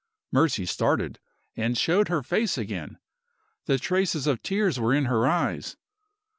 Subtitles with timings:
[0.31, 1.19] Mercy started,
[1.55, 2.97] and showed her face again.
[3.67, 5.77] The traces of tears were in her eyes.